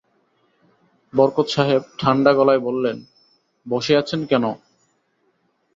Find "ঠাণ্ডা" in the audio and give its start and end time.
1.99-2.31